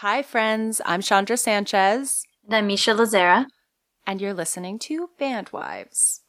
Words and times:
Hi, 0.00 0.22
friends. 0.22 0.80
I'm 0.86 1.02
Chondra 1.02 1.38
Sanchez. 1.38 2.24
And 2.46 2.54
I'm 2.54 2.68
Misha 2.68 2.92
Lazzara. 2.92 3.44
And 4.06 4.18
you're 4.18 4.32
listening 4.32 4.78
to 4.78 5.10
Bandwives. 5.18 6.22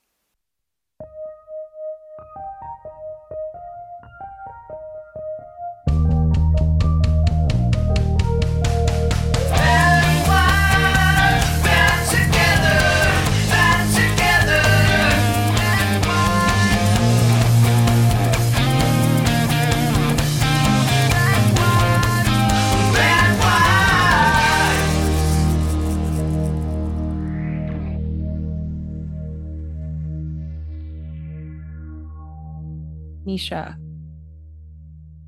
Misha, 33.25 33.77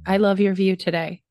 I 0.06 0.18
love 0.18 0.40
your 0.40 0.54
view 0.54 0.76
today. 0.76 1.22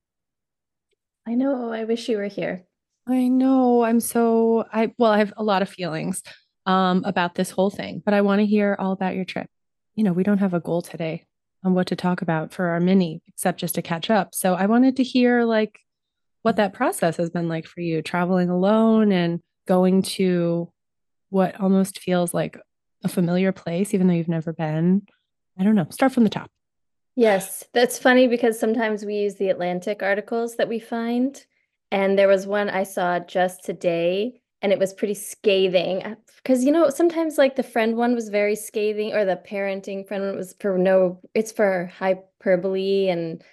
I 1.27 1.35
know. 1.35 1.73
I 1.73 1.85
wish 1.85 2.09
you 2.09 2.17
were 2.17 2.27
here. 2.27 2.65
I 3.07 3.29
know. 3.29 3.83
I'm 3.83 4.01
so 4.01 4.65
I 4.73 4.93
well, 4.99 5.13
I 5.13 5.19
have 5.19 5.33
a 5.37 5.43
lot 5.45 5.63
of 5.63 5.69
feelings 5.69 6.23
um 6.67 7.03
about 7.05 7.35
this 7.35 7.51
whole 7.51 7.71
thing, 7.71 8.03
but 8.05 8.15
I 8.15 8.21
want 8.21 8.41
to 8.41 8.47
hear 8.47 8.77
all 8.79 8.93
about 8.93 9.15
your 9.15 9.25
trip. 9.25 9.49
You 9.95 10.05
know, 10.05 10.13
we 10.13 10.23
don't 10.23 10.39
have 10.39 10.55
a 10.55 10.61
goal 10.61 10.83
today 10.83 11.27
on 11.65 11.75
what 11.75 11.89
to 11.89 11.97
talk 11.97 12.23
about 12.23 12.53
for 12.53 12.67
our 12.69 12.81
mini 12.81 13.23
except 13.29 13.61
just 13.61 13.75
to 13.77 13.83
catch 13.83 14.11
up. 14.11 14.35
So 14.35 14.55
I 14.55 14.67
wanted 14.67 14.97
to 14.97 15.03
hear 15.03 15.45
like 15.45 15.79
what 16.43 16.57
that 16.57 16.73
process 16.73 17.17
has 17.17 17.31
been 17.31 17.49
like 17.49 17.67
for 17.67 17.81
you 17.81 18.03
traveling 18.03 18.51
alone 18.51 19.13
and 19.13 19.41
going 19.67 20.03
to 20.03 20.73
what 21.31 21.61
almost 21.61 22.01
feels 22.01 22.35
like 22.35 22.59
a 23.05 23.09
familiar 23.09 23.53
place 23.53 23.95
even 23.95 24.07
though 24.07 24.15
you've 24.15 24.29
never 24.29 24.53
been. 24.53 25.03
I 25.59 25.65
don't 25.65 25.75
know. 25.75 25.87
Start 25.91 26.13
from 26.13 26.25
the 26.25 26.31
top. 26.31 26.51
Yes, 27.15 27.65
that's 27.75 27.99
funny 27.99 28.27
because 28.27 28.59
sometimes 28.59 29.05
we 29.05 29.17
use 29.17 29.35
the 29.35 29.51
Atlantic 29.51 30.03
articles 30.03 30.57
that 30.57 30.69
we 30.69 30.79
find. 30.79 31.45
And 31.91 32.19
there 32.19 32.29
was 32.29 32.47
one 32.47 32.71
I 32.71 32.85
saw 32.85 33.19
just 33.19 33.65
today, 33.65 34.41
and 34.63 34.73
it 34.73 34.79
was 34.79 34.95
pretty 34.95 35.15
scathing. 35.15 36.17
Because, 36.37 36.65
you 36.65 36.73
know, 36.73 36.89
sometimes 36.89 37.37
like 37.37 37.55
the 37.55 37.63
friend 37.63 37.97
one 37.97 38.15
was 38.15 38.31
very 38.31 38.57
scathing, 38.57 39.13
or 39.13 39.27
the 39.27 39.37
parenting 39.37 40.09
friend 40.09 40.25
one 40.25 40.37
was 40.37 40.55
for 40.59 40.79
no, 40.79 41.21
it's 41.35 41.53
for 41.53 41.93
hyperbole 41.99 43.09
and 43.09 43.45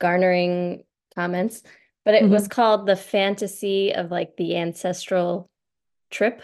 garnering 0.00 0.84
comments. 1.14 1.62
But 2.04 2.14
it 2.14 2.22
mm-hmm. 2.24 2.32
was 2.32 2.48
called 2.48 2.86
The 2.86 2.96
Fantasy 2.96 3.94
of 3.94 4.10
like 4.10 4.36
the 4.36 4.56
Ancestral 4.56 5.50
Trip 6.10 6.42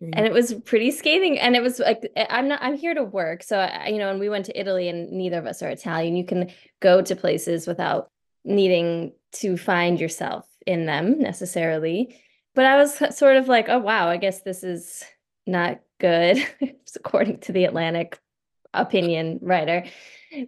and 0.00 0.26
it 0.26 0.32
was 0.32 0.54
pretty 0.64 0.90
scathing 0.90 1.38
and 1.38 1.56
it 1.56 1.62
was 1.62 1.78
like 1.78 2.10
eh, 2.16 2.26
i'm 2.30 2.48
not 2.48 2.62
i'm 2.62 2.76
here 2.76 2.94
to 2.94 3.04
work 3.04 3.42
so 3.42 3.58
I, 3.58 3.88
you 3.88 3.98
know 3.98 4.10
and 4.10 4.20
we 4.20 4.28
went 4.28 4.46
to 4.46 4.58
italy 4.58 4.88
and 4.88 5.10
neither 5.12 5.38
of 5.38 5.46
us 5.46 5.62
are 5.62 5.68
italian. 5.68 6.16
You 6.16 6.26
can 6.26 6.50
go 6.80 7.00
to 7.02 7.16
places 7.16 7.66
without 7.66 8.10
needing 8.44 9.12
to 9.32 9.56
find 9.56 9.98
yourself 9.98 10.46
in 10.66 10.86
them 10.86 11.18
necessarily. 11.18 12.20
But 12.54 12.66
i 12.66 12.76
was 12.76 13.16
sort 13.16 13.36
of 13.36 13.48
like 13.48 13.68
oh 13.68 13.78
wow 13.78 14.08
i 14.08 14.16
guess 14.16 14.42
this 14.42 14.62
is 14.62 15.04
not 15.46 15.80
good 16.00 16.38
according 16.96 17.38
to 17.40 17.52
the 17.52 17.64
atlantic 17.64 18.18
opinion 18.72 19.38
writer. 19.40 19.84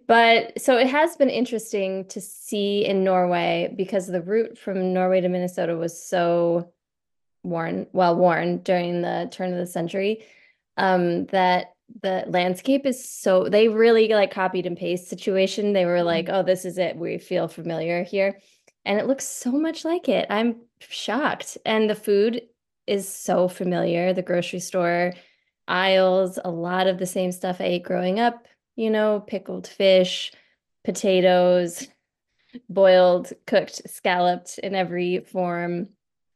But 0.09 0.61
so 0.61 0.77
it 0.79 0.89
has 0.89 1.17
been 1.17 1.31
interesting 1.31 2.09
to 2.09 2.21
see 2.21 2.85
in 2.85 3.05
norway 3.05 3.73
because 3.77 4.09
the 4.09 4.21
route 4.21 4.59
from 4.59 4.93
norway 4.93 5.21
to 5.21 5.29
minnesota 5.29 5.77
was 5.77 6.05
so 6.05 6.73
worn 7.49 7.87
well 7.93 8.17
worn 8.17 8.59
during 8.59 9.03
the 9.03 9.29
turn 9.31 9.53
of 9.53 9.59
the 9.59 9.67
century 9.67 10.25
um 10.77 11.27
that 11.27 11.73
the 12.03 12.25
landscape 12.27 12.85
is 12.85 13.09
so 13.09 13.49
they 13.49 13.69
really 13.69 14.09
like 14.09 14.33
copied 14.33 14.67
and 14.67 14.77
paste 14.77 15.09
situation. 15.09 15.73
They 15.73 15.85
were 15.85 16.03
like 16.03 16.27
mm-hmm. 16.27 16.35
oh 16.35 16.43
this 16.43 16.65
is 16.65 16.79
it. 16.79 16.97
We 16.97 17.19
feel 17.19 17.47
familiar 17.47 18.03
here. 18.03 18.41
And 18.85 18.99
it 18.99 19.07
looks 19.07 19.25
so 19.25 19.53
much 19.53 19.85
like 19.85 20.09
it. 20.09 20.27
I'm 20.29 20.57
shocked. 20.81 21.59
And 21.65 21.89
the 21.89 21.95
food 21.95 22.43
is 22.89 23.09
so 23.09 23.47
familiar. 23.47 24.13
The 24.13 24.23
grocery 24.23 24.59
store 24.59 25.13
aisles 25.69 26.39
a 26.45 26.51
lot 26.51 26.87
of 26.87 26.99
the 26.99 27.07
same 27.07 27.33
stuff 27.33 27.61
i 27.61 27.65
ate 27.65 27.83
growing 27.83 28.21
up 28.21 28.47
you 28.77 28.91
know 28.91 29.21
pickled 29.27 29.67
fish 29.67 30.33
potatoes 30.85 31.89
boiled 32.69 33.33
cooked 33.47 33.83
scalloped 33.91 34.59
in 34.59 34.75
every 34.75 35.21
form 35.21 35.89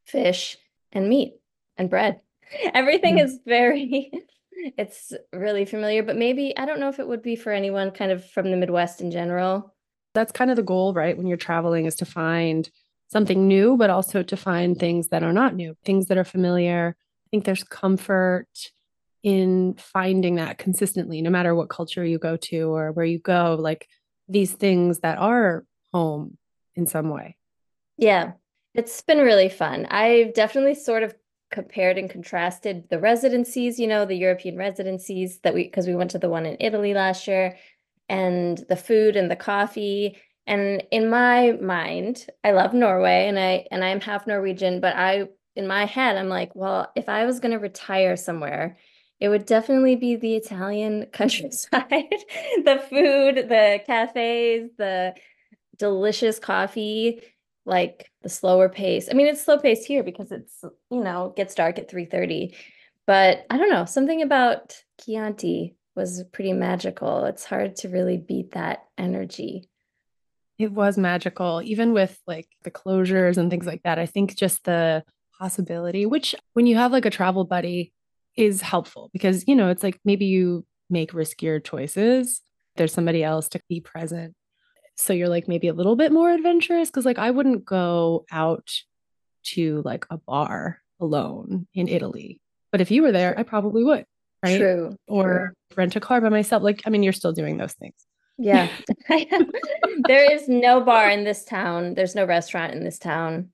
fish 0.05 0.57
and 0.93 1.09
meat 1.09 1.35
and 1.77 1.91
bread. 1.91 2.21
Everything 2.75 3.17
mm-hmm. 3.17 3.27
is 3.27 3.41
very 3.47 4.11
it's 4.77 5.13
really 5.33 5.65
familiar, 5.65 6.03
but 6.03 6.17
maybe 6.17 6.57
I 6.57 6.67
don't 6.67 6.81
know 6.81 6.89
if 6.89 6.99
it 6.99 7.09
would 7.09 7.23
be 7.23 7.37
for 7.37 7.53
anyone 7.53 7.91
kind 7.91 8.13
of 8.13 8.29
from 8.31 8.51
the 8.51 8.57
Midwest 8.57 9.01
in 9.01 9.11
general. 9.11 9.75
That's 10.15 10.33
kind 10.33 10.51
of 10.51 10.57
the 10.57 10.63
goal, 10.63 10.93
right? 10.93 11.17
When 11.17 11.27
you're 11.27 11.37
traveling 11.37 11.87
is 11.87 11.97
to 11.97 12.05
find 12.05 12.69
something 13.09 13.47
new, 13.47 13.77
but 13.77 13.91
also 13.91 14.23
to 14.23 14.37
find 14.37 14.79
things 14.79 15.09
that 15.09 15.23
are 15.23 15.33
not 15.33 15.55
new, 15.55 15.77
things 15.85 16.07
that 16.07 16.19
are 16.19 16.25
familiar. 16.25 16.97
I 16.99 17.29
think 17.31 17.45
there's 17.45 17.65
comfort 17.65 18.49
in 19.23 19.75
finding 19.75 20.37
that 20.37 20.59
consistently, 20.59 21.23
no 21.23 21.31
matter 21.31 21.55
what 21.55 21.69
culture 21.69 22.05
you 22.05 22.19
go 22.19 22.37
to 22.37 22.75
or 22.75 22.93
where 22.93 23.05
you 23.05 23.19
go, 23.19 23.57
like 23.59 23.89
these 24.29 24.53
things 24.53 25.01
that 25.01 25.19
are 25.19 25.65
home 25.93 26.39
in 26.75 26.87
some 26.87 27.11
way. 27.11 27.37
Yeah. 27.97 28.33
It's 28.75 29.01
been 29.03 29.19
really 29.19 29.49
fun. 29.49 29.87
I've 29.87 30.35
definitely 30.35 30.75
sort 30.75 31.03
of 31.03 31.15
compared 31.51 31.99
and 31.99 32.09
contrasted 32.09 32.89
the 32.89 33.01
residencies, 33.01 33.81
you 33.81 33.87
know, 33.87 34.05
the 34.05 34.17
European 34.17 34.57
residencies 34.57 35.41
that 35.41 35.55
we, 35.55 35.65
because 35.65 35.87
we 35.87 35.97
went 35.97 36.13
to 36.13 36.19
the 36.19 36.29
one 36.29 36.47
in 36.47 36.57
Italy 36.61 36.95
last 36.95 37.27
year, 37.27 37.57
and 38.09 38.59
the 38.69 38.77
food 38.77 39.17
and 39.17 39.31
the 39.31 39.37
coffee. 39.37 40.17
And 40.47 40.83
in 40.91 41.11
my 41.11 41.53
mind, 41.61 42.27
I 42.45 42.53
love 42.53 42.75
Norway 42.75 43.27
and 43.29 43.39
I 43.39 43.67
and 43.71 43.85
I'm 43.85 44.01
half 44.01 44.27
Norwegian, 44.27 44.81
but 44.81 44.97
I 44.97 45.29
in 45.57 45.67
my 45.67 45.85
head, 45.85 46.17
I'm 46.17 46.29
like, 46.29 46.55
well, 46.55 46.91
if 46.95 47.09
I 47.09 47.25
was 47.27 47.41
going 47.41 47.53
to 47.53 47.59
retire 47.59 48.17
somewhere, 48.17 48.77
it 49.19 49.29
would 49.29 49.47
definitely 49.47 49.97
be 49.97 50.17
the 50.17 50.37
Italian 50.37 51.07
countryside. 51.13 52.15
the 52.65 52.83
food, 52.89 53.49
the 53.49 53.81
cafes, 53.85 54.71
the 54.79 55.15
delicious 55.77 56.39
coffee 56.39 57.21
like 57.65 58.11
the 58.23 58.29
slower 58.29 58.69
pace. 58.69 59.09
I 59.11 59.15
mean, 59.15 59.27
it's 59.27 59.45
slow 59.45 59.59
pace 59.59 59.85
here 59.85 60.03
because 60.03 60.33
it's, 60.33 60.65
you 60.91 61.03
know, 61.03 61.33
gets 61.37 61.55
dark 61.55 61.79
at 61.79 61.91
3:30. 61.91 62.55
But 63.07 63.45
I 63.51 63.57
don't 63.57 63.71
know, 63.71 63.85
something 63.85 64.23
about 64.23 64.77
Chianti 65.01 65.77
was 65.97 66.25
pretty 66.33 66.53
magical. 66.53 67.25
It's 67.25 67.45
hard 67.45 67.77
to 67.77 67.89
really 67.89 68.17
beat 68.17 68.53
that 68.53 68.85
energy. 68.97 69.69
It 70.59 70.73
was 70.73 70.99
magical, 70.99 71.63
even 71.63 71.93
with 71.93 72.21
like 72.27 72.47
the 72.63 72.71
closures 72.71 73.37
and 73.37 73.51
things 73.51 73.67
like 73.67 73.83
that. 73.83 73.99
I 73.99 74.07
think 74.07 74.37
just 74.37 74.65
the 74.65 75.03
possibility, 75.39 76.07
which 76.07 76.35
when 76.53 76.67
you 76.67 76.77
have 76.77 76.93
like 76.93 77.07
a 77.07 77.11
travel 77.11 77.45
buddy, 77.45 77.93
is 78.37 78.61
helpful 78.61 79.11
because, 79.13 79.47
you 79.49 79.57
know, 79.57 79.71
it's 79.71 79.83
like 79.83 79.99
maybe 80.05 80.27
you 80.27 80.65
make 80.89 81.13
riskier 81.13 81.63
choices. 81.63 82.43
There's 82.77 82.93
somebody 82.93 83.25
else 83.25 83.49
to 83.51 83.61
be 83.69 83.81
present 83.81 84.35
so 85.01 85.13
you're 85.13 85.29
like 85.29 85.49
maybe 85.49 85.69
a 85.69 85.75
little 85.75 85.97
bit 85.97 86.13
more 86.13 86.31
adventurous 86.31 86.91
because 86.91 87.05
like 87.05 87.19
I 87.19 87.31
wouldn't 87.31 87.65
go 87.65 88.27
out 88.31 88.71
to 89.43 89.83
like 89.85 90.07
a 90.11 90.19
bar 90.19 90.81
alone 91.01 91.67
in 91.75 91.89
Italy. 91.89 92.41
But 92.71 92.81
if 92.81 92.91
you 92.91 93.03
were 93.03 93.13
there, 93.13 93.37
I 93.39 93.43
probably 93.43 93.83
would. 93.83 94.05
Right. 94.43 94.59
True. 94.59 94.97
Or 95.09 95.55
true. 95.71 95.77
rent 95.77 95.97
a 95.97 96.01
car 96.01 96.21
by 96.21 96.29
myself. 96.29 96.63
Like, 96.63 96.83
I 96.87 96.91
mean, 96.91 97.03
you're 97.03 97.13
still 97.13 97.33
doing 97.33 97.57
those 97.57 97.73
things. 97.73 97.95
Yeah. 98.39 98.69
there 100.07 100.33
is 100.33 100.49
no 100.49 100.81
bar 100.81 101.11
in 101.11 101.25
this 101.25 101.45
town. 101.45 101.95
There's 101.95 102.15
no 102.15 102.25
restaurant 102.25 102.75
in 102.75 102.85
this 102.85 102.99
town. 102.99 103.51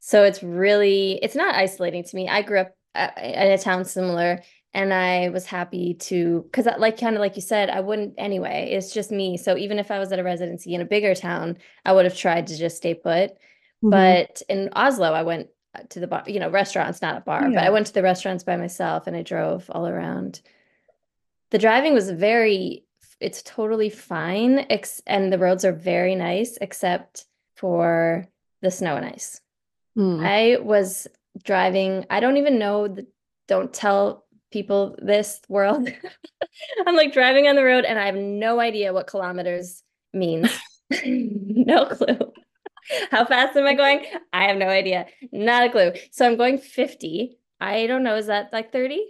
So 0.00 0.24
it's 0.24 0.42
really, 0.42 1.18
it's 1.22 1.34
not 1.34 1.54
isolating 1.54 2.04
to 2.04 2.16
me. 2.16 2.28
I 2.28 2.42
grew 2.42 2.60
up 2.60 2.72
uh, 2.94 3.10
in 3.22 3.52
a 3.52 3.58
town 3.58 3.84
similar 3.84 4.42
and 4.72 4.94
I 4.94 5.30
was 5.30 5.46
happy 5.46 5.94
to 5.94 6.42
because 6.44 6.66
like 6.78 6.98
kind 6.98 7.16
of 7.16 7.20
like 7.20 7.36
you 7.36 7.42
said, 7.42 7.70
I 7.70 7.80
wouldn't 7.80 8.14
anyway. 8.18 8.70
It's 8.72 8.92
just 8.92 9.10
me. 9.10 9.36
So 9.36 9.56
even 9.56 9.78
if 9.78 9.90
I 9.90 9.98
was 9.98 10.12
at 10.12 10.18
a 10.18 10.24
residency 10.24 10.74
in 10.74 10.80
a 10.80 10.84
bigger 10.84 11.14
town, 11.14 11.58
I 11.84 11.92
would 11.92 12.04
have 12.04 12.16
tried 12.16 12.46
to 12.48 12.56
just 12.56 12.76
stay 12.76 12.94
put. 12.94 13.32
Mm-hmm. 13.82 13.90
But 13.90 14.42
in 14.48 14.70
Oslo, 14.74 15.12
I 15.12 15.22
went 15.22 15.48
uh, 15.74 15.82
to 15.90 16.00
the 16.00 16.06
bar, 16.06 16.24
you 16.26 16.38
know, 16.38 16.50
restaurants, 16.50 17.02
not 17.02 17.16
a 17.16 17.20
bar, 17.20 17.48
yeah. 17.48 17.54
but 17.54 17.64
I 17.64 17.70
went 17.70 17.86
to 17.88 17.94
the 17.94 18.02
restaurants 18.02 18.44
by 18.44 18.56
myself 18.56 19.06
and 19.06 19.16
I 19.16 19.22
drove 19.22 19.68
all 19.70 19.86
around. 19.88 20.40
The 21.50 21.58
driving 21.58 21.94
was 21.94 22.10
very 22.10 22.84
it's 23.18 23.42
totally 23.42 23.90
fine 23.90 24.66
ex- 24.70 25.02
and 25.06 25.30
the 25.30 25.38
roads 25.38 25.64
are 25.64 25.72
very 25.72 26.14
nice 26.14 26.56
except 26.60 27.26
for 27.54 28.26
the 28.62 28.70
snow 28.70 28.96
and 28.96 29.04
ice. 29.04 29.40
Mm. 29.98 30.24
I 30.24 30.60
was 30.62 31.06
driving, 31.42 32.06
I 32.08 32.20
don't 32.20 32.38
even 32.38 32.58
know 32.58 32.88
the 32.88 33.06
don't 33.46 33.74
tell 33.74 34.24
people 34.50 34.96
this 35.00 35.40
world. 35.48 35.88
I'm 36.86 36.96
like 36.96 37.12
driving 37.12 37.46
on 37.46 37.56
the 37.56 37.64
road 37.64 37.84
and 37.84 37.98
I 37.98 38.06
have 38.06 38.16
no 38.16 38.60
idea 38.60 38.92
what 38.92 39.06
kilometers 39.06 39.82
means. 40.12 40.50
no 41.04 41.86
clue. 41.86 42.32
How 43.10 43.24
fast 43.24 43.56
am 43.56 43.66
I 43.66 43.74
going? 43.74 44.04
I 44.32 44.44
have 44.44 44.56
no 44.56 44.68
idea. 44.68 45.06
Not 45.32 45.66
a 45.66 45.70
clue. 45.70 45.92
So 46.10 46.26
I'm 46.26 46.36
going 46.36 46.58
50. 46.58 47.38
I 47.60 47.86
don't 47.86 48.02
know. 48.02 48.16
Is 48.16 48.26
that 48.26 48.52
like 48.52 48.72
30? 48.72 49.00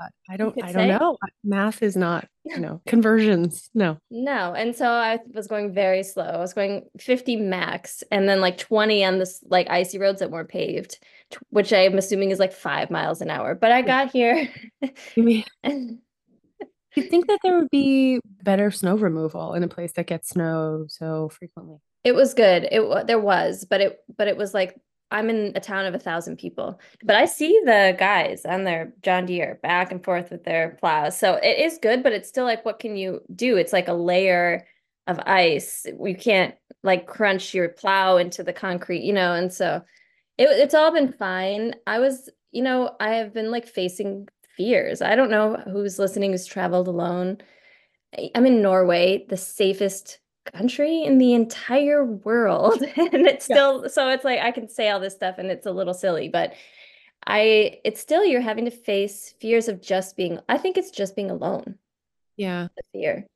Uh, 0.00 0.06
I 0.28 0.36
don't 0.36 0.56
I 0.62 0.72
don't 0.72 0.88
say? 0.88 0.88
know. 0.88 1.16
Math 1.44 1.82
is 1.82 1.96
not, 1.96 2.28
you 2.44 2.58
know, 2.58 2.80
conversions. 2.86 3.70
No. 3.74 3.98
No. 4.10 4.54
And 4.54 4.74
so 4.74 4.88
I 4.88 5.18
was 5.34 5.46
going 5.46 5.72
very 5.72 6.02
slow. 6.02 6.24
I 6.24 6.38
was 6.38 6.54
going 6.54 6.88
50 6.98 7.36
max 7.36 8.02
and 8.10 8.28
then 8.28 8.40
like 8.40 8.58
20 8.58 9.04
on 9.04 9.18
this 9.18 9.42
like 9.48 9.68
icy 9.68 9.98
roads 9.98 10.20
that 10.20 10.30
weren't 10.30 10.48
paved, 10.48 10.98
which 11.50 11.72
I'm 11.72 11.98
assuming 11.98 12.30
is 12.30 12.38
like 12.38 12.52
five 12.52 12.90
miles 12.90 13.20
an 13.20 13.30
hour. 13.30 13.54
But 13.54 13.72
I 13.72 13.82
got 13.82 14.10
here. 14.10 14.48
you 15.16 15.44
think 17.08 17.26
that 17.26 17.40
there 17.42 17.58
would 17.58 17.70
be 17.70 18.20
better 18.42 18.70
snow 18.70 18.96
removal 18.96 19.54
in 19.54 19.62
a 19.62 19.68
place 19.68 19.92
that 19.92 20.06
gets 20.06 20.30
snow 20.30 20.86
so 20.88 21.28
frequently? 21.28 21.78
It 22.04 22.14
was 22.14 22.34
good. 22.34 22.68
It 22.70 23.06
there 23.06 23.20
was, 23.20 23.66
but 23.68 23.80
it 23.80 23.98
but 24.16 24.28
it 24.28 24.36
was 24.36 24.54
like 24.54 24.76
I'm 25.10 25.30
in 25.30 25.52
a 25.54 25.60
town 25.60 25.86
of 25.86 25.94
a 25.94 25.98
thousand 25.98 26.36
people, 26.38 26.78
but 27.02 27.16
I 27.16 27.24
see 27.24 27.60
the 27.64 27.96
guys 27.98 28.44
on 28.44 28.64
their 28.64 28.92
John 29.02 29.26
Deere 29.26 29.58
back 29.62 29.90
and 29.90 30.04
forth 30.04 30.30
with 30.30 30.44
their 30.44 30.76
plows. 30.80 31.18
So 31.18 31.34
it 31.36 31.58
is 31.58 31.78
good, 31.78 32.02
but 32.02 32.12
it's 32.12 32.28
still 32.28 32.44
like, 32.44 32.64
what 32.64 32.78
can 32.78 32.96
you 32.96 33.22
do? 33.34 33.56
It's 33.56 33.72
like 33.72 33.88
a 33.88 33.94
layer 33.94 34.66
of 35.06 35.18
ice. 35.20 35.86
You 35.86 36.14
can't 36.14 36.54
like 36.82 37.06
crunch 37.06 37.54
your 37.54 37.70
plow 37.70 38.18
into 38.18 38.42
the 38.42 38.52
concrete, 38.52 39.02
you 39.02 39.14
know? 39.14 39.32
And 39.32 39.50
so 39.50 39.82
it, 40.38 40.48
it's 40.48 40.74
all 40.74 40.92
been 40.92 41.12
fine. 41.12 41.74
I 41.86 41.98
was, 41.98 42.30
you 42.52 42.62
know, 42.62 42.96
I 43.00 43.14
have 43.14 43.34
been 43.34 43.50
like 43.50 43.66
facing 43.66 44.28
fears. 44.56 45.02
I 45.02 45.16
don't 45.16 45.30
know 45.30 45.56
who's 45.56 45.98
listening 45.98 46.32
who's 46.32 46.46
traveled 46.46 46.88
alone. 46.88 47.38
I'm 48.34 48.46
in 48.46 48.62
Norway, 48.62 49.26
the 49.28 49.36
safest 49.36 50.18
country 50.52 51.02
in 51.02 51.18
the 51.18 51.34
entire 51.34 52.04
world 52.04 52.82
and 52.96 53.26
it's 53.26 53.44
still 53.44 53.82
yeah. 53.82 53.88
so 53.88 54.08
it's 54.08 54.24
like 54.24 54.40
i 54.40 54.50
can 54.50 54.68
say 54.68 54.88
all 54.88 55.00
this 55.00 55.14
stuff 55.14 55.36
and 55.38 55.50
it's 55.50 55.66
a 55.66 55.70
little 55.70 55.94
silly 55.94 56.28
but 56.28 56.54
i 57.26 57.78
it's 57.84 58.00
still 58.00 58.24
you're 58.24 58.40
having 58.40 58.64
to 58.64 58.70
face 58.70 59.34
fears 59.40 59.68
of 59.68 59.82
just 59.82 60.16
being 60.16 60.38
i 60.48 60.56
think 60.56 60.76
it's 60.76 60.90
just 60.90 61.14
being 61.16 61.30
alone 61.30 61.76
yeah 62.36 62.68
the 62.76 62.82
fear 62.92 63.26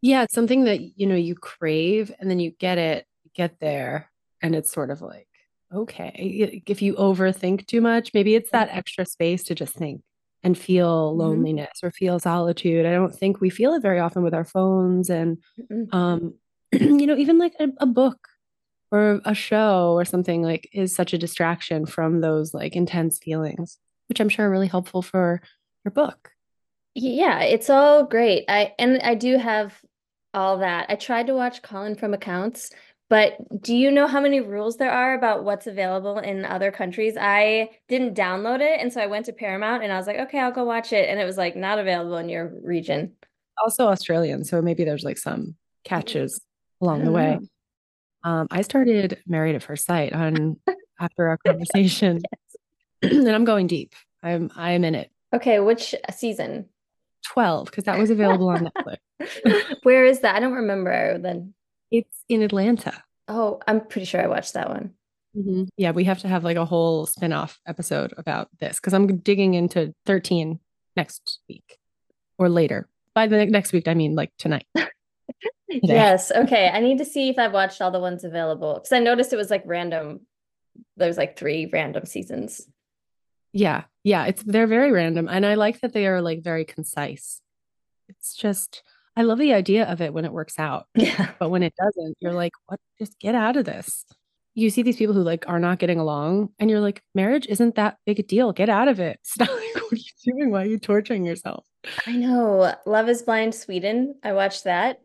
yeah 0.00 0.22
it's 0.22 0.34
something 0.34 0.64
that 0.64 0.80
you 0.80 1.06
know 1.06 1.16
you 1.16 1.34
crave 1.34 2.12
and 2.18 2.30
then 2.30 2.38
you 2.38 2.50
get 2.52 2.78
it 2.78 3.06
get 3.34 3.58
there 3.58 4.10
and 4.40 4.54
it's 4.54 4.72
sort 4.72 4.90
of 4.90 5.02
like 5.02 5.28
okay 5.74 6.62
if 6.66 6.82
you 6.82 6.94
overthink 6.94 7.66
too 7.66 7.80
much 7.80 8.12
maybe 8.14 8.34
it's 8.34 8.50
that 8.50 8.68
extra 8.70 9.04
space 9.04 9.42
to 9.44 9.54
just 9.54 9.74
think 9.74 10.02
and 10.42 10.56
feel 10.56 11.10
mm-hmm. 11.10 11.20
loneliness 11.20 11.68
mm-hmm. 11.78 11.86
or 11.86 11.90
feel 11.90 12.18
solitude 12.18 12.86
i 12.86 12.92
don't 12.92 13.14
think 13.14 13.40
we 13.40 13.50
feel 13.50 13.74
it 13.74 13.82
very 13.82 13.98
often 13.98 14.22
with 14.22 14.34
our 14.34 14.44
phones 14.44 15.10
and 15.10 15.38
mm-hmm. 15.70 15.94
um 15.94 16.34
you 16.80 17.06
know, 17.06 17.16
even 17.16 17.38
like 17.38 17.54
a, 17.60 17.68
a 17.78 17.86
book 17.86 18.28
or 18.90 19.20
a 19.24 19.34
show 19.34 19.92
or 19.92 20.04
something 20.04 20.42
like 20.42 20.68
is 20.72 20.94
such 20.94 21.12
a 21.12 21.18
distraction 21.18 21.86
from 21.86 22.20
those 22.20 22.52
like 22.54 22.74
intense 22.74 23.18
feelings, 23.18 23.78
which 24.08 24.20
I'm 24.20 24.28
sure 24.28 24.46
are 24.46 24.50
really 24.50 24.66
helpful 24.66 25.02
for 25.02 25.40
your 25.84 25.92
book. 25.92 26.30
Yeah, 26.94 27.42
it's 27.42 27.70
all 27.70 28.04
great. 28.04 28.44
I 28.48 28.72
and 28.78 29.00
I 29.02 29.14
do 29.14 29.36
have 29.36 29.74
all 30.32 30.58
that. 30.58 30.86
I 30.88 30.96
tried 30.96 31.28
to 31.28 31.34
watch 31.34 31.62
Colin 31.62 31.94
from 31.94 32.14
Accounts, 32.14 32.70
but 33.14 33.62
do 33.62 33.76
you 33.76 33.92
know 33.92 34.08
how 34.08 34.20
many 34.20 34.40
rules 34.40 34.76
there 34.76 34.90
are 34.90 35.14
about 35.14 35.44
what's 35.44 35.68
available 35.68 36.18
in 36.18 36.44
other 36.44 36.72
countries? 36.72 37.14
I 37.16 37.70
didn't 37.86 38.16
download 38.16 38.60
it, 38.60 38.80
and 38.80 38.92
so 38.92 39.00
I 39.00 39.06
went 39.06 39.26
to 39.26 39.32
Paramount 39.32 39.84
and 39.84 39.92
I 39.92 39.96
was 39.96 40.08
like, 40.08 40.18
okay, 40.18 40.40
I'll 40.40 40.50
go 40.50 40.64
watch 40.64 40.92
it, 40.92 41.08
and 41.08 41.20
it 41.20 41.24
was 41.24 41.36
like 41.36 41.54
not 41.54 41.78
available 41.78 42.16
in 42.16 42.28
your 42.28 42.52
region. 42.64 43.12
Also 43.62 43.86
Australian, 43.86 44.42
so 44.42 44.60
maybe 44.60 44.82
there's 44.82 45.04
like 45.04 45.16
some 45.16 45.54
catches 45.84 46.40
along 46.80 47.04
the 47.04 47.12
way. 47.12 47.38
Um, 48.24 48.48
I 48.50 48.62
started 48.62 49.18
Married 49.26 49.54
at 49.54 49.62
First 49.62 49.84
Sight 49.84 50.14
on 50.14 50.58
after 50.98 51.28
our 51.28 51.36
conversation, 51.46 52.22
yes. 53.02 53.12
and 53.12 53.28
I'm 53.28 53.44
going 53.44 53.66
deep. 53.66 53.92
I'm 54.22 54.50
I'm 54.56 54.82
in 54.82 54.94
it. 54.94 55.10
Okay, 55.32 55.60
which 55.60 55.94
season? 56.10 56.70
Twelve, 57.22 57.66
because 57.66 57.84
that 57.84 57.98
was 57.98 58.08
available 58.08 58.48
on 58.48 58.70
Netflix. 58.70 59.76
Where 59.82 60.06
is 60.06 60.20
that? 60.20 60.36
I 60.36 60.40
don't 60.40 60.54
remember. 60.54 61.18
Then 61.18 61.52
it's 61.94 62.24
in 62.28 62.42
Atlanta. 62.42 63.02
Oh, 63.28 63.60
I'm 63.66 63.86
pretty 63.86 64.04
sure 64.04 64.20
I 64.20 64.26
watched 64.26 64.54
that 64.54 64.68
one. 64.68 64.94
Mm-hmm. 65.36 65.64
Yeah, 65.76 65.92
we 65.92 66.04
have 66.04 66.20
to 66.20 66.28
have 66.28 66.44
like 66.44 66.56
a 66.56 66.64
whole 66.64 67.06
spin-off 67.06 67.58
episode 67.66 68.14
about 68.16 68.48
this 68.60 68.78
because 68.78 68.94
I'm 68.94 69.18
digging 69.18 69.54
into 69.54 69.94
13 70.06 70.60
next 70.96 71.40
week 71.48 71.78
or 72.38 72.48
later. 72.48 72.88
By 73.14 73.26
the 73.26 73.46
next 73.46 73.72
week, 73.72 73.88
I 73.88 73.94
mean 73.94 74.14
like 74.14 74.32
tonight. 74.38 74.66
Yes. 75.82 76.30
Okay. 76.30 76.68
I 76.68 76.80
need 76.80 76.98
to 76.98 77.04
see 77.04 77.30
if 77.30 77.38
I've 77.38 77.52
watched 77.52 77.80
all 77.80 77.90
the 77.90 77.98
ones 77.98 78.22
available 78.22 78.74
because 78.74 78.92
I 78.92 79.00
noticed 79.00 79.32
it 79.32 79.36
was 79.36 79.50
like 79.50 79.64
random. 79.66 80.20
There's 80.96 81.16
like 81.16 81.36
three 81.36 81.66
random 81.66 82.06
seasons. 82.06 82.60
Yeah. 83.52 83.84
Yeah. 84.02 84.26
It's 84.26 84.42
they're 84.42 84.66
very 84.66 84.92
random. 84.92 85.28
And 85.28 85.44
I 85.44 85.54
like 85.54 85.80
that 85.80 85.92
they 85.92 86.06
are 86.06 86.20
like 86.20 86.44
very 86.44 86.64
concise. 86.64 87.40
It's 88.08 88.34
just 88.34 88.82
I 89.16 89.22
love 89.22 89.38
the 89.38 89.52
idea 89.52 89.84
of 89.84 90.00
it 90.00 90.12
when 90.12 90.24
it 90.24 90.32
works 90.32 90.58
out. 90.58 90.86
Yeah. 90.94 91.30
But 91.38 91.50
when 91.50 91.62
it 91.62 91.74
doesn't, 91.76 92.16
you're 92.20 92.32
like, 92.32 92.52
what 92.66 92.80
just 92.98 93.18
get 93.18 93.34
out 93.34 93.56
of 93.56 93.64
this. 93.64 94.04
You 94.54 94.70
see 94.70 94.82
these 94.82 94.96
people 94.96 95.14
who 95.14 95.22
like 95.22 95.48
are 95.48 95.58
not 95.58 95.78
getting 95.78 95.98
along 95.98 96.50
and 96.58 96.70
you're 96.70 96.80
like, 96.80 97.02
marriage 97.14 97.46
isn't 97.48 97.74
that 97.74 97.98
big 98.06 98.20
a 98.20 98.22
deal. 98.22 98.52
Get 98.52 98.68
out 98.68 98.88
of 98.88 99.00
it. 99.00 99.18
Stop. 99.24 99.48
what 99.48 99.92
are 99.92 99.96
you 99.96 100.32
doing? 100.32 100.50
Why 100.50 100.62
are 100.62 100.66
you 100.66 100.78
torturing 100.78 101.24
yourself? 101.24 101.66
I 102.06 102.12
know. 102.12 102.74
Love 102.86 103.08
is 103.08 103.22
Blind 103.22 103.54
Sweden. 103.54 104.14
I 104.22 104.32
watched 104.32 104.64
that 104.64 105.00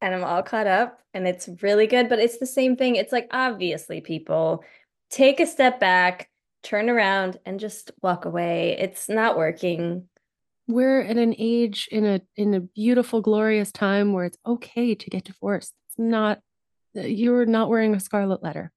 and 0.00 0.14
I'm 0.14 0.24
all 0.24 0.42
caught 0.42 0.66
up 0.66 1.00
and 1.14 1.26
it's 1.26 1.48
really 1.62 1.86
good. 1.86 2.08
But 2.08 2.18
it's 2.18 2.38
the 2.38 2.46
same 2.46 2.76
thing. 2.76 2.96
It's 2.96 3.12
like, 3.12 3.28
obviously, 3.30 4.00
people 4.00 4.64
take 5.10 5.40
a 5.40 5.46
step 5.46 5.80
back, 5.80 6.28
turn 6.62 6.90
around, 6.90 7.38
and 7.46 7.60
just 7.60 7.90
walk 8.02 8.24
away. 8.24 8.76
It's 8.78 9.08
not 9.08 9.36
working. 9.38 10.08
We're 10.68 11.00
at 11.00 11.16
an 11.16 11.34
age 11.38 11.88
in 11.90 12.04
a 12.04 12.20
in 12.36 12.54
a 12.54 12.60
beautiful, 12.60 13.20
glorious 13.20 13.70
time 13.70 14.12
where 14.12 14.24
it's 14.24 14.38
okay 14.44 14.94
to 14.94 15.10
get 15.10 15.24
divorced. 15.24 15.72
It's 15.88 15.98
not 15.98 16.40
you're 16.94 17.46
not 17.46 17.68
wearing 17.68 17.94
a 17.94 18.00
scarlet 18.00 18.42
letter. 18.42 18.72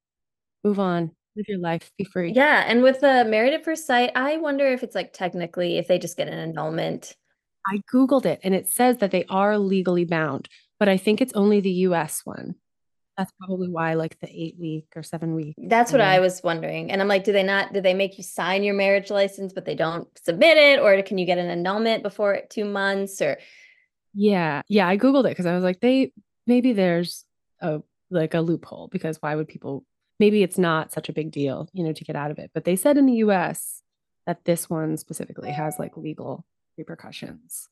Move 0.64 0.80
on. 0.80 1.12
Live 1.36 1.48
your 1.48 1.60
life. 1.60 1.90
Be 1.98 2.04
free. 2.04 2.34
Yeah. 2.34 2.64
And 2.68 2.84
with 2.84 3.00
the 3.00 3.26
married 3.26 3.54
at 3.54 3.64
first 3.64 3.88
sight, 3.88 4.12
I 4.16 4.38
wonder 4.38 4.68
if 4.68 4.84
it's 4.84 4.96
like 4.96 5.14
technically 5.14 5.78
if 5.78 5.88
they 5.88 5.98
just 5.98 6.18
get 6.18 6.28
an 6.28 6.38
annulment. 6.38 7.16
I 7.66 7.82
Googled 7.94 8.26
it 8.26 8.40
and 8.44 8.54
it 8.54 8.68
says 8.68 8.98
that 8.98 9.12
they 9.12 9.26
are 9.30 9.58
legally 9.58 10.06
bound 10.06 10.50
but 10.80 10.90
I 10.90 10.98
think 10.98 11.22
it's 11.22 11.34
only 11.34 11.60
the 11.60 11.72
US 11.72 12.22
one. 12.24 12.56
That's 13.20 13.34
probably 13.38 13.68
why, 13.68 13.96
like 13.96 14.18
the 14.22 14.30
eight 14.30 14.56
week 14.58 14.86
or 14.96 15.04
seven 15.04 15.36
week. 15.36 15.56
That's 15.58 15.92
what 15.92 16.00
I 16.00 16.22
was 16.22 16.42
wondering. 16.42 16.90
And 16.90 17.02
I'm 17.02 17.10
like, 17.10 17.26
do 17.26 17.34
they 17.34 17.44
not, 17.44 17.74
do 17.74 17.82
they 17.82 17.94
make 17.94 18.18
you 18.18 18.24
sign 18.24 18.64
your 18.64 18.76
marriage 18.76 19.10
license, 19.10 19.52
but 19.52 19.66
they 19.66 19.76
don't 19.76 20.08
submit 20.24 20.56
it? 20.56 20.80
Or 20.80 21.02
can 21.02 21.18
you 21.18 21.26
get 21.26 21.38
an 21.38 21.50
annulment 21.50 22.02
before 22.02 22.44
two 22.50 22.64
months? 22.64 23.22
Or, 23.22 23.38
yeah. 24.14 24.62
Yeah. 24.70 24.88
I 24.88 24.98
Googled 24.98 25.26
it 25.26 25.32
because 25.32 25.48
I 25.48 25.54
was 25.54 25.66
like, 25.66 25.82
they, 25.82 26.14
maybe 26.48 26.72
there's 26.72 27.26
a, 27.60 27.82
like 28.10 28.36
a 28.36 28.40
loophole 28.40 28.88
because 28.88 29.18
why 29.22 29.36
would 29.36 29.50
people, 29.50 29.84
maybe 30.18 30.42
it's 30.42 30.58
not 30.58 30.94
such 30.94 31.10
a 31.10 31.14
big 31.14 31.30
deal, 31.30 31.68
you 31.74 31.84
know, 31.84 31.92
to 31.92 32.06
get 32.06 32.16
out 32.16 32.32
of 32.32 32.40
it. 32.40 32.52
But 32.54 32.64
they 32.64 32.78
said 32.78 32.98
in 32.98 33.06
the 33.06 33.16
US 33.16 33.84
that 34.28 34.46
this 34.46 34.70
one 34.70 34.96
specifically 34.96 35.52
has 35.52 35.76
like 35.78 35.98
legal 35.98 36.46
repercussions. 36.78 37.68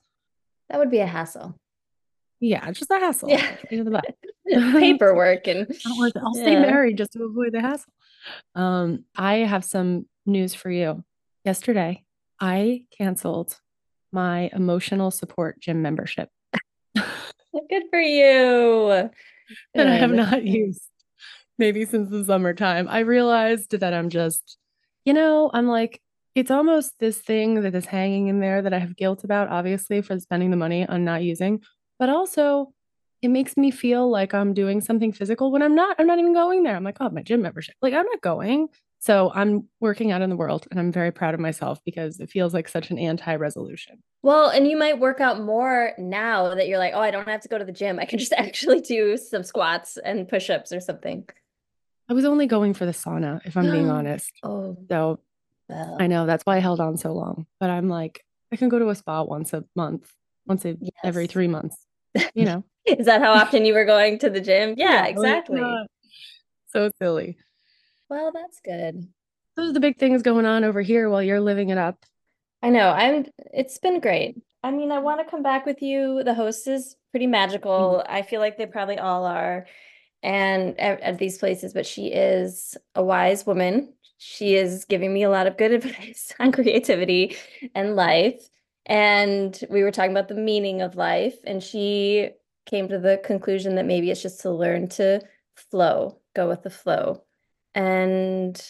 That 0.70 0.80
would 0.80 0.92
be 0.92 1.00
a 1.00 1.08
hassle. 1.08 1.56
Yeah, 2.42 2.70
just 2.72 2.92
a 2.92 3.00
hassle. 3.00 3.30
Yeah. 3.30 3.56
Paperwork 4.80 5.48
and 5.48 5.68
I'll, 5.86 6.34
stay 6.34 6.54
yeah. 6.54 6.62
married 6.62 6.98
just 6.98 7.14
to 7.14 7.24
avoid 7.24 7.54
the 7.54 7.62
hassle. 7.62 7.92
Um, 8.56 9.06
I 9.16 9.36
have 9.36 9.66
some 9.66 10.08
news 10.26 10.54
for 10.54 10.70
you. 10.70 11.04
Yesterday, 11.44 12.04
I 12.40 12.84
canceled 12.98 13.60
my 14.12 14.50
emotional 14.54 15.12
support 15.12 15.60
gym 15.60 15.82
membership. 15.82 16.30
Good 16.96 17.84
for 17.90 18.00
you. 18.00 19.10
That 19.74 19.88
I 19.88 19.96
have 19.96 20.12
not 20.12 20.44
used 20.44 20.82
maybe 21.58 21.86
since 21.86 22.10
the 22.10 22.24
summertime. 22.24 22.88
I 22.88 23.00
realized 23.00 23.72
that 23.72 23.94
I'm 23.94 24.10
just, 24.10 24.58
you 25.06 25.14
know, 25.14 25.50
I'm 25.54 25.68
like, 25.68 26.02
it's 26.36 26.52
almost 26.52 27.00
this 27.00 27.18
thing 27.18 27.62
that 27.62 27.74
is 27.74 27.86
hanging 27.86 28.28
in 28.28 28.40
there 28.40 28.62
that 28.62 28.74
I 28.74 28.80
have 28.80 28.96
guilt 28.96 29.24
about, 29.24 29.50
obviously, 29.50 30.02
for 30.02 30.20
spending 30.20 30.52
the 30.52 30.58
money 30.58 30.86
on 30.88 31.04
not 31.04 31.24
using 31.24 31.62
but 32.00 32.10
also 32.10 32.74
it 33.22 33.30
makes 33.30 33.58
me 33.58 33.72
feel 33.72 34.10
like 34.10 34.34
I'm 34.34 34.54
doing 34.54 34.82
something 34.82 35.12
physical 35.12 35.52
when 35.52 35.62
I'm 35.62 35.76
not. 35.76 35.96
I'm 36.00 36.08
not 36.08 36.20
even 36.20 36.34
going 36.34 36.64
there. 36.64 36.76
I'm 36.76 36.84
like, 36.84 36.98
oh, 37.00 37.10
my 37.10 37.24
gym 37.24 37.42
membership. 37.42 37.76
Like, 37.82 37.94
I'm 37.94 38.06
not 38.06 38.22
going. 38.22 38.70
So 39.00 39.32
I'm 39.34 39.68
working 39.80 40.12
out 40.12 40.22
in 40.22 40.30
the 40.30 40.36
world 40.36 40.68
and 40.72 40.80
I'm 40.80 40.92
very 40.92 41.12
proud 41.12 41.34
of 41.34 41.40
myself 41.40 41.80
because 41.86 42.20
it 42.20 42.30
feels 42.30 42.54
like 42.54 42.68
such 42.68 42.90
an 42.90 42.98
anti 42.98 43.36
resolution. 43.36 44.02
Well, 44.24 44.50
and 44.50 44.68
you 44.68 44.78
might 44.78 45.00
work 45.00 45.22
out 45.22 45.40
more 45.42 45.94
now 45.98 46.56
that 46.56 46.68
you're 46.68 46.80
like, 46.80 46.94
oh, 46.96 47.00
I 47.00 47.12
don't 47.12 47.28
have 47.28 47.42
to 47.42 47.48
go 47.48 47.58
to 47.58 47.66
the 47.66 47.72
gym. 47.72 48.00
I 48.00 48.06
can 48.06 48.20
just 48.20 48.34
actually 48.38 48.82
do 48.82 49.18
some 49.18 49.44
squats 49.44 49.98
and 49.98 50.28
push 50.28 50.50
ups 50.50 50.72
or 50.72 50.80
something. 50.80 51.28
I 52.10 52.14
was 52.14 52.26
only 52.26 52.48
going 52.48 52.74
for 52.74 52.86
the 52.86 52.92
sauna, 52.92 53.42
if 53.46 53.58
I'm 53.58 53.70
being 53.70 53.90
honest. 53.92 54.32
Oh, 54.44 54.78
so 54.90 55.20
well. 55.70 55.98
I 56.00 56.08
know 56.08 56.26
that's 56.26 56.46
why 56.46 56.58
I 56.58 56.60
held 56.60 56.80
on 56.80 56.98
so 56.98 57.14
long. 57.14 57.46
But 57.60 57.70
I'm 57.70 57.90
like, 57.90 58.24
I 58.52 58.56
can 58.56 58.70
go 58.70 58.80
to 58.80 58.90
a 58.90 58.96
spa 58.96 59.24
once 59.24 59.54
a 59.54 59.64
month, 59.76 60.12
once 60.46 60.66
a, 60.66 60.76
yes. 60.80 60.92
every 61.04 61.28
three 61.28 61.48
months 61.48 61.88
you 62.34 62.46
know 62.46 62.64
is 62.88 63.06
that 63.06 63.22
how 63.22 63.32
often 63.34 63.66
you 63.66 63.74
were 63.74 63.86
going 63.86 64.20
to 64.20 64.30
the 64.30 64.42
gym 64.42 64.74
yeah, 64.78 64.88
oh, 64.88 64.92
yeah 64.92 65.06
exactly 65.06 65.62
so 66.78 66.92
silly. 67.00 67.38
Well, 68.10 68.32
that's 68.32 68.60
good. 68.64 69.08
Those 69.56 69.72
are 69.72 69.74
the 69.74 69.80
big 69.80 69.98
things 69.98 70.22
going 70.22 70.46
on 70.46 70.64
over 70.64 70.82
here 70.82 71.10
while 71.10 71.24
you're 71.24 71.42
living 71.42 71.70
it 71.70 71.78
up. 71.78 72.06
I 72.62 72.70
know. 72.70 72.90
I'm 72.90 73.26
it's 73.54 73.78
been 73.80 74.00
great. 74.00 74.38
I 74.64 74.72
mean, 74.72 74.92
I 74.92 75.00
want 75.00 75.20
to 75.20 75.30
come 75.30 75.44
back 75.44 75.66
with 75.66 75.82
you. 75.82 76.24
The 76.24 76.34
host 76.34 76.68
is 76.68 76.96
pretty 77.12 77.28
magical. 77.28 78.04
Mm-hmm. 78.04 78.16
I 78.16 78.22
feel 78.22 78.40
like 78.40 78.58
they 78.58 78.66
probably 78.66 78.98
all 78.98 79.26
are. 79.26 79.66
And 80.24 80.80
at, 80.80 81.00
at 81.02 81.18
these 81.20 81.38
places, 81.38 81.74
but 81.74 81.86
she 81.86 82.08
is 82.08 82.76
a 82.96 83.04
wise 83.04 83.46
woman. 83.46 83.94
She 84.18 84.56
is 84.56 84.86
giving 84.86 85.14
me 85.14 85.24
a 85.24 85.30
lot 85.30 85.48
of 85.48 85.58
good 85.58 85.72
advice 85.84 86.34
on 86.40 86.52
creativity 86.52 87.38
and 87.76 87.96
life. 87.96 88.50
And 88.88 89.60
we 89.70 89.84
were 89.84 89.92
talking 89.92 90.12
about 90.12 90.28
the 90.28 90.36
meaning 90.36 90.82
of 90.82 90.96
life, 90.96 91.36
and 91.44 91.62
she 91.62 92.30
came 92.68 92.88
to 92.90 93.00
the 93.00 93.20
conclusion 93.24 93.76
that 93.76 93.86
maybe 93.88 94.12
it's 94.12 94.22
just 94.22 94.42
to 94.42 94.52
learn 94.52 94.88
to 94.90 95.22
flow, 95.56 96.20
go 96.36 96.48
with 96.48 96.62
the 96.62 96.70
flow. 96.70 97.24
And 97.74 98.62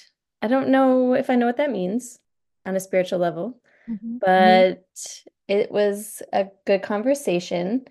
I 0.42 0.48
don't 0.48 0.70
know 0.70 1.14
if 1.14 1.30
I 1.30 1.36
know 1.36 1.46
what 1.48 1.58
that 1.58 1.72
means 1.72 2.20
on 2.66 2.76
a 2.76 2.80
spiritual 2.80 3.20
level, 3.20 3.60
Mhm. 3.90 4.20
but 4.20 5.24
it 5.50 5.72
was 5.72 6.22
a 6.32 6.48
good 6.66 6.82
conversation. 6.84 7.86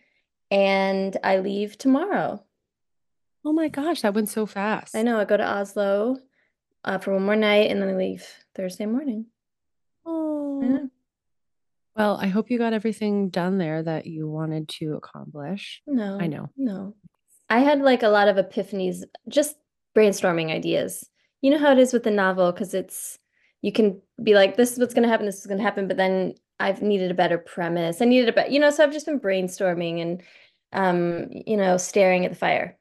And 0.51 1.17
I 1.25 1.39
leave 1.39 1.77
tomorrow. 1.77 2.43
Oh 3.45 3.53
my 3.53 3.69
gosh, 3.69 4.03
that 4.03 4.15
went 4.15 4.29
so 4.29 4.47
fast. 4.47 4.95
I 4.95 5.03
know 5.03 5.19
I 5.21 5.25
go 5.25 5.37
to 5.37 5.45
Oslo 5.45 6.19
uh, 6.85 6.99
for 6.99 7.13
one 7.15 7.25
more 7.25 7.37
night 7.37 7.71
and 7.71 7.83
then 7.83 7.91
I 7.91 7.97
leave 7.97 8.25
Thursday 8.55 8.87
morning. 8.87 9.27
Oh. 10.05 10.61
know. 10.61 10.91
Well, 11.97 12.19
I 12.21 12.27
hope 12.27 12.51
you 12.51 12.59
got 12.59 12.75
everything 12.75 13.31
done 13.31 13.57
there 13.57 13.83
that 13.83 14.07
you 14.07 14.29
wanted 14.29 14.69
to 14.81 14.95
accomplish. 14.95 15.81
No, 15.87 16.19
I 16.21 16.27
know. 16.27 16.51
no. 16.57 16.95
I 17.49 17.61
had 17.61 17.81
like 17.81 18.03
a 18.03 18.09
lot 18.09 18.29
of 18.29 18.37
epiphanies, 18.37 19.03
just 19.29 19.57
brainstorming 19.97 20.51
ideas. 20.51 21.09
You 21.41 21.51
know 21.51 21.59
how 21.59 21.73
it 21.73 21.79
is 21.79 21.93
with 21.93 22.03
the 22.03 22.11
novel, 22.11 22.53
because 22.53 22.75
it's 22.75 23.19
you 23.63 23.73
can 23.73 24.01
be 24.23 24.35
like, 24.35 24.57
this 24.57 24.73
is 24.73 24.79
what's 24.79 24.93
gonna 24.93 25.09
happen, 25.09 25.25
this 25.25 25.41
is 25.41 25.47
gonna 25.47 25.63
happen, 25.63 25.89
but 25.89 25.97
then 25.97 26.35
I've 26.61 26.83
needed 26.83 27.11
a 27.11 27.15
better 27.15 27.39
premise. 27.39 28.03
I 28.03 28.05
needed 28.05 28.29
a 28.29 28.33
better, 28.33 28.51
you 28.51 28.59
know, 28.59 28.71
so 28.71 28.85
I've 28.85 28.93
just 28.93 29.07
been 29.07 29.21
brainstorming 29.21 30.03
and 30.03 30.23
um, 30.73 31.29
you 31.31 31.57
know, 31.57 31.79
staring 31.79 32.27
at 32.27 32.33
the 32.33 32.37
fire. 32.37 32.77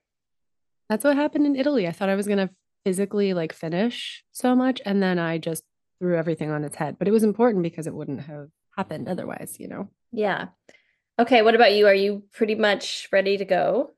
That's 0.90 1.06
what 1.06 1.16
happened 1.16 1.46
in 1.46 1.56
Italy. 1.56 1.88
I 1.88 1.92
thought 1.92 2.10
I 2.10 2.16
was 2.16 2.28
gonna 2.28 2.50
physically 2.84 3.34
like 3.34 3.54
finish 3.54 4.26
so 4.34 4.56
much, 4.56 4.82
and 4.86 5.02
then 5.02 5.20
I 5.20 5.38
just 5.38 5.64
threw 6.00 6.18
everything 6.18 6.52
on 6.52 6.66
its 6.66 6.76
head. 6.76 6.98
But 7.00 7.08
it 7.08 7.12
was 7.12 7.24
important 7.24 7.64
because 7.64 7.88
it 7.88 7.96
wouldn't 7.96 8.22
have 8.24 8.50
happened 8.76 9.08
otherwise, 9.08 9.58
you 9.60 9.68
know. 9.68 9.90
Yeah. 10.12 10.48
Okay, 11.20 11.42
what 11.42 11.56
about 11.56 11.74
you? 11.74 11.88
Are 11.88 11.94
you 11.94 12.24
pretty 12.34 12.56
much 12.56 13.08
ready 13.12 13.38
to 13.38 13.46
go 13.46 13.92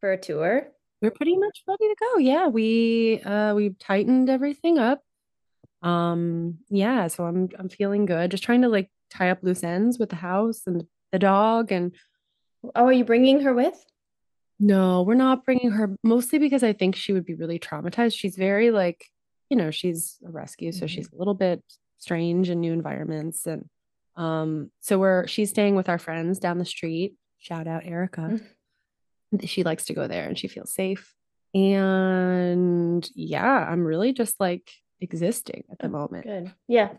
for 0.00 0.12
a 0.12 0.18
tour? 0.18 0.68
We're 1.00 1.10
pretty 1.10 1.36
much 1.36 1.62
ready 1.66 1.88
to 1.88 1.96
go. 1.98 2.18
Yeah, 2.18 2.48
we 2.48 3.20
uh 3.24 3.54
we 3.54 3.70
tightened 3.70 4.28
everything 4.28 4.78
up. 4.78 5.02
Um, 5.82 6.58
yeah, 6.68 7.06
so 7.08 7.24
I'm 7.24 7.48
I'm 7.58 7.68
feeling 7.70 8.04
good. 8.04 8.30
Just 8.30 8.42
trying 8.42 8.62
to 8.62 8.68
like 8.68 8.90
tie 9.10 9.30
up 9.30 9.38
loose 9.42 9.64
ends 9.64 9.98
with 9.98 10.10
the 10.10 10.16
house 10.16 10.62
and 10.66 10.84
the 11.12 11.18
dog 11.18 11.72
and 11.72 11.94
Oh, 12.74 12.84
are 12.86 12.92
you 12.92 13.04
bringing 13.04 13.40
her 13.40 13.54
with? 13.54 13.82
no, 14.62 15.00
we're 15.00 15.14
not 15.14 15.46
bringing 15.46 15.70
her 15.70 15.96
mostly 16.04 16.38
because 16.38 16.62
I 16.62 16.74
think 16.74 16.94
she 16.94 17.14
would 17.14 17.24
be 17.24 17.34
really 17.34 17.58
traumatized. 17.58 18.14
She's 18.14 18.36
very 18.36 18.70
like, 18.70 19.06
you 19.48 19.56
know, 19.56 19.70
she's 19.70 20.18
a 20.26 20.30
rescue, 20.30 20.70
so 20.70 20.84
Mhm. 20.84 20.88
she's 20.90 21.08
a 21.10 21.16
little 21.16 21.32
bit 21.32 21.62
strange 21.96 22.50
in 22.50 22.60
new 22.60 22.74
environments 22.74 23.46
and 23.46 23.64
um 24.20 24.70
so 24.80 24.98
we're 24.98 25.26
she's 25.26 25.48
staying 25.50 25.74
with 25.76 25.88
our 25.88 25.98
friends 25.98 26.38
down 26.38 26.58
the 26.58 26.64
street. 26.64 27.14
Shout 27.38 27.66
out 27.66 27.86
Erica. 27.86 28.38
She 29.44 29.62
likes 29.62 29.84
to 29.86 29.94
go 29.94 30.06
there 30.08 30.26
and 30.28 30.38
she 30.38 30.48
feels 30.48 30.74
safe. 30.74 31.14
And 31.54 33.08
yeah, 33.14 33.66
I'm 33.70 33.84
really 33.84 34.12
just 34.12 34.38
like 34.40 34.70
existing 35.00 35.64
at 35.70 35.78
the 35.78 35.86
Oh, 35.86 35.90
moment. 35.90 36.24
Good. 36.26 36.52
Yeah. 36.68 36.90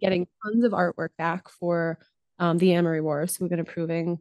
Getting 0.00 0.26
tons 0.42 0.64
of 0.64 0.72
artwork 0.72 1.10
back 1.18 1.48
for 1.50 1.98
um, 2.38 2.58
the 2.58 2.72
Amory 2.72 3.00
Wars. 3.00 3.32
So 3.32 3.38
we've 3.44 3.50
been 3.50 3.60
approving 3.60 4.18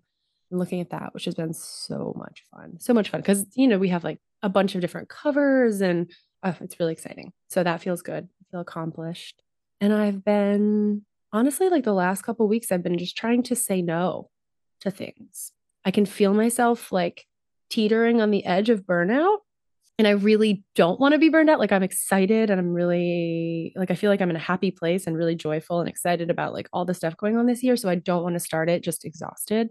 and 0.51 0.59
looking 0.59 0.81
at 0.81 0.89
that, 0.91 1.13
which 1.13 1.25
has 1.25 1.35
been 1.35 1.53
so 1.53 2.13
much 2.17 2.43
fun. 2.51 2.79
So 2.79 2.93
much 2.93 3.09
fun 3.09 3.21
because, 3.21 3.45
you 3.55 3.67
know, 3.67 3.77
we 3.79 3.89
have 3.89 4.03
like 4.03 4.19
a 4.41 4.50
bunch 4.50 4.75
of 4.75 4.81
different 4.81 5.09
covers 5.09 5.81
and 5.81 6.12
oh, 6.43 6.55
it's 6.59 6.79
really 6.79 6.93
exciting. 6.93 7.31
So 7.50 7.63
that 7.63 7.81
feels 7.81 8.01
good. 8.01 8.27
I 8.41 8.43
feel 8.51 8.59
accomplished. 8.59 9.41
And 9.79 9.93
I've 9.93 10.23
been 10.25 11.03
honestly 11.33 11.69
like 11.69 11.83
the 11.83 11.93
last 11.93 12.21
couple 12.21 12.47
weeks, 12.47 12.71
I've 12.71 12.83
been 12.83 12.97
just 12.97 13.17
trying 13.17 13.43
to 13.43 13.55
say 13.55 13.81
no 13.81 14.29
to 14.81 14.91
things. 14.91 15.51
I 15.83 15.91
can 15.91 16.05
feel 16.05 16.33
myself 16.33 16.91
like 16.91 17.25
teetering 17.69 18.21
on 18.21 18.31
the 18.31 18.45
edge 18.45 18.69
of 18.69 18.83
burnout. 18.83 19.39
And 19.99 20.07
I 20.07 20.11
really 20.11 20.63
don't 20.75 20.99
want 20.99 21.13
to 21.13 21.19
be 21.19 21.29
burned 21.29 21.49
out. 21.49 21.59
Like 21.59 21.71
I'm 21.71 21.83
excited 21.83 22.49
and 22.49 22.59
I'm 22.59 22.73
really 22.73 23.73
like 23.75 23.91
I 23.91 23.95
feel 23.95 24.09
like 24.09 24.21
I'm 24.21 24.29
in 24.29 24.35
a 24.35 24.39
happy 24.39 24.71
place 24.71 25.05
and 25.05 25.15
really 25.15 25.35
joyful 25.35 25.81
and 25.81 25.89
excited 25.89 26.31
about 26.31 26.53
like 26.53 26.67
all 26.73 26.85
the 26.85 26.95
stuff 26.95 27.15
going 27.17 27.37
on 27.37 27.45
this 27.45 27.61
year. 27.61 27.75
So 27.75 27.89
I 27.89 27.95
don't 27.95 28.23
want 28.23 28.35
to 28.35 28.39
start 28.39 28.69
it 28.69 28.83
just 28.83 29.05
exhausted. 29.05 29.69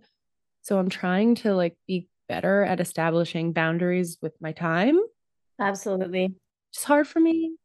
So 0.62 0.78
I'm 0.78 0.88
trying 0.88 1.34
to 1.36 1.54
like 1.54 1.76
be 1.88 2.08
better 2.28 2.62
at 2.62 2.80
establishing 2.80 3.52
boundaries 3.52 4.18
with 4.22 4.32
my 4.40 4.52
time. 4.52 5.00
Absolutely. 5.60 6.36
It's 6.72 6.84
hard 6.84 7.08
for 7.08 7.18
me 7.18 7.56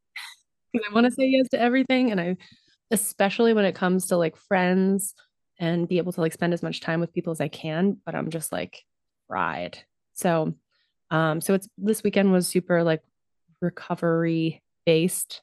because 0.72 0.86
I 0.90 0.94
want 0.94 1.06
to 1.06 1.12
say 1.12 1.26
yes 1.26 1.48
to 1.50 1.60
everything. 1.60 2.10
And 2.10 2.20
I, 2.20 2.36
especially 2.90 3.52
when 3.52 3.64
it 3.64 3.74
comes 3.74 4.06
to 4.06 4.16
like 4.16 4.36
friends 4.36 5.14
and 5.58 5.88
be 5.88 5.98
able 5.98 6.12
to 6.12 6.20
like 6.20 6.32
spend 6.32 6.54
as 6.54 6.62
much 6.62 6.80
time 6.80 7.00
with 7.00 7.12
people 7.12 7.30
as 7.30 7.40
I 7.40 7.48
can, 7.48 7.96
but 8.04 8.14
I'm 8.14 8.30
just 8.30 8.52
like 8.52 8.84
fried. 9.26 9.78
So, 10.14 10.54
um, 11.10 11.40
so 11.40 11.54
it's 11.54 11.68
this 11.78 12.02
weekend 12.02 12.32
was 12.32 12.46
super 12.46 12.82
like 12.82 13.02
recovery 13.60 14.62
based. 14.86 15.42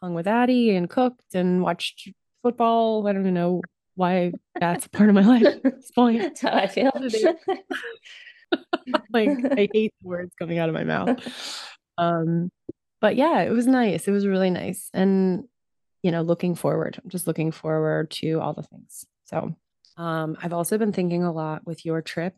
Hung 0.00 0.14
with 0.14 0.28
Addie 0.28 0.76
and 0.76 0.88
cooked 0.88 1.34
and 1.34 1.60
watched 1.60 2.08
football. 2.42 3.06
I 3.06 3.12
don't 3.12 3.22
even 3.22 3.34
know 3.34 3.62
why 3.96 4.32
that's 4.60 4.86
part 4.86 5.08
of 5.08 5.14
my 5.14 5.22
life 5.22 5.44
at 5.44 5.62
this 5.64 5.90
point. 5.90 6.20
That's 6.20 6.40
how 6.40 6.52
I 6.52 6.68
feel. 6.68 6.92
like 9.12 9.30
I 9.44 9.68
hate 9.72 9.92
the 10.00 10.08
words 10.08 10.32
coming 10.38 10.58
out 10.58 10.68
of 10.68 10.74
my 10.74 10.84
mouth. 10.84 11.18
Um, 12.00 12.52
but 13.00 13.16
yeah, 13.16 13.40
it 13.40 13.50
was 13.50 13.66
nice. 13.66 14.06
It 14.06 14.12
was 14.12 14.24
really 14.24 14.50
nice. 14.50 14.88
And 14.94 15.48
you 16.02 16.10
know, 16.10 16.22
looking 16.22 16.54
forward. 16.54 16.98
I'm 17.02 17.10
just 17.10 17.26
looking 17.26 17.50
forward 17.52 18.10
to 18.12 18.40
all 18.40 18.52
the 18.54 18.62
things. 18.62 19.04
So, 19.24 19.54
um, 19.96 20.36
I've 20.42 20.52
also 20.52 20.78
been 20.78 20.92
thinking 20.92 21.24
a 21.24 21.32
lot 21.32 21.66
with 21.66 21.84
your 21.84 22.02
trip 22.02 22.34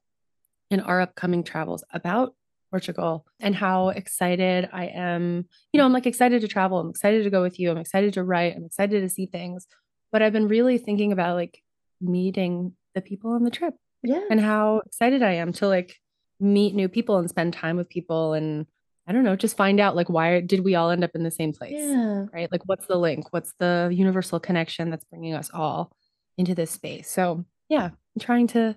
and 0.70 0.80
our 0.80 1.00
upcoming 1.00 1.44
travels 1.44 1.84
about 1.92 2.34
Portugal 2.70 3.26
and 3.40 3.54
how 3.54 3.88
excited 3.90 4.68
I 4.72 4.86
am. 4.86 5.46
You 5.72 5.78
know, 5.78 5.84
I'm 5.84 5.92
like 5.92 6.06
excited 6.06 6.40
to 6.42 6.48
travel. 6.48 6.78
I'm 6.78 6.90
excited 6.90 7.24
to 7.24 7.30
go 7.30 7.42
with 7.42 7.58
you. 7.58 7.70
I'm 7.70 7.76
excited 7.78 8.14
to 8.14 8.22
write. 8.24 8.56
I'm 8.56 8.64
excited 8.64 9.00
to 9.02 9.08
see 9.08 9.26
things. 9.26 9.66
But 10.12 10.22
I've 10.22 10.32
been 10.32 10.48
really 10.48 10.78
thinking 10.78 11.12
about 11.12 11.34
like 11.36 11.60
meeting 12.00 12.72
the 12.94 13.00
people 13.02 13.32
on 13.32 13.44
the 13.44 13.50
trip 13.50 13.74
Yeah. 14.02 14.22
and 14.30 14.40
how 14.40 14.80
excited 14.86 15.22
I 15.22 15.32
am 15.34 15.52
to 15.54 15.68
like 15.68 15.96
meet 16.40 16.74
new 16.74 16.88
people 16.88 17.18
and 17.18 17.28
spend 17.28 17.52
time 17.52 17.76
with 17.76 17.88
people 17.88 18.32
and 18.32 18.66
I 19.06 19.12
don't 19.12 19.24
know, 19.24 19.36
just 19.36 19.56
find 19.56 19.80
out 19.80 19.96
like 19.96 20.08
why 20.08 20.40
did 20.40 20.64
we 20.64 20.74
all 20.74 20.90
end 20.90 21.04
up 21.04 21.10
in 21.14 21.22
the 21.22 21.30
same 21.30 21.52
place? 21.52 21.78
Yeah. 21.78 22.26
Right? 22.32 22.50
Like 22.50 22.62
what's 22.66 22.86
the 22.86 22.96
link? 22.96 23.32
What's 23.32 23.52
the 23.58 23.90
universal 23.92 24.38
connection 24.38 24.90
that's 24.90 25.04
bringing 25.04 25.34
us 25.34 25.50
all 25.52 25.90
into 26.38 26.54
this 26.54 26.70
space? 26.70 27.10
So, 27.10 27.44
yeah, 27.68 27.86
I'm 27.86 28.20
trying 28.20 28.46
to 28.48 28.76